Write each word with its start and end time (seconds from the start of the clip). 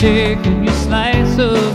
taken 0.00 0.64
your 0.64 0.72
slice 0.76 1.38
of 1.38 1.69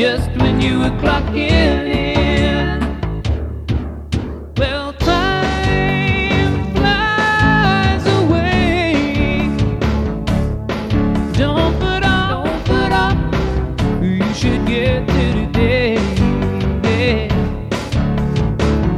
just 0.00 0.30
when 0.38 0.60
you 0.62 0.78
were 0.78 0.96
clocking 1.02 1.86
in. 1.94 2.80
Well, 4.56 4.94
time 4.94 6.74
flies 6.74 8.06
away. 8.06 9.50
Don't 11.34 11.78
put 11.78 12.02
off, 12.02 12.46
don't 12.46 12.64
put 12.64 12.92
off. 12.92 13.18
You 14.02 14.24
should 14.32 14.64
get 14.66 15.06
to 15.06 15.32
today. 15.34 15.98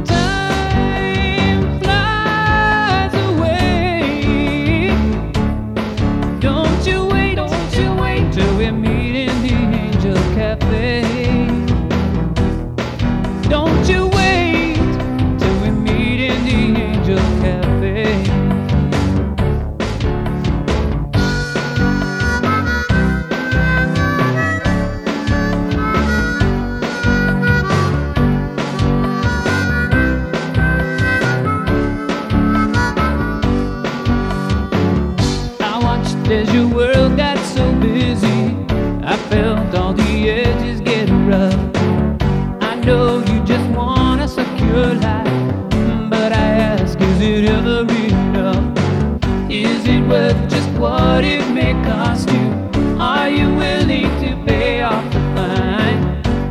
Time 0.05 1.79
flies 1.81 3.13
away. 3.27 4.95
Don't 6.39 6.87
you 6.87 7.12
as 36.33 36.51
your 36.51 36.67
world 36.67 37.15
got 37.15 37.37
so 37.37 37.63
busy. 37.79 38.41
I 39.03 39.15
felt 39.29 39.75
all 39.75 39.93
the 39.93 40.29
edges 40.29 40.81
get 40.81 41.07
rough. 41.29 41.53
I 42.61 42.73
know 42.75 43.19
you 43.19 43.37
just 43.45 43.67
want 43.69 44.21
a 44.21 44.27
secure 44.27 44.93
life, 44.95 45.69
but 46.09 46.31
I 46.33 46.47
ask, 46.71 46.99
is 46.99 47.21
it 47.21 47.45
ever 47.45 47.81
enough? 47.81 48.65
Is 49.49 49.85
it 49.85 50.01
worth 50.07 50.39
just 50.49 50.69
what 50.79 51.23
it 51.23 51.47
may 51.53 51.73
cost 51.83 52.29
you? 52.31 52.47
Are 52.99 53.29
you 53.29 53.47
willing 53.53 54.09
to 54.23 54.29
pay 54.47 54.81
off 54.81 55.05
the 55.13 55.19
fine? 55.35 56.01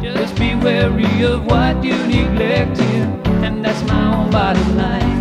Just 0.00 0.36
be 0.36 0.54
wary 0.54 1.24
of 1.24 1.44
what 1.46 1.82
you 1.82 1.96
neglect 2.06 2.78
here, 2.78 3.08
and 3.44 3.64
that's 3.64 3.82
my 3.88 4.02
own 4.14 4.30
bottom 4.30 4.76
line. 4.76 5.11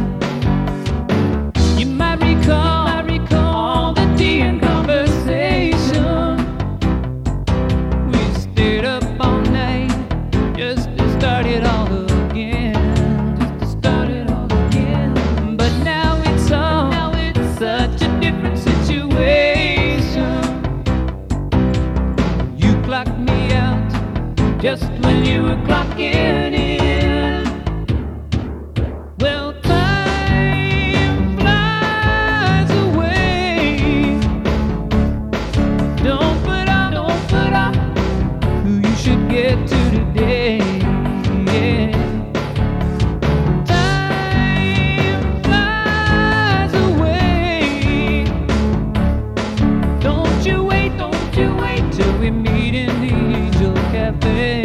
happy 54.19 54.60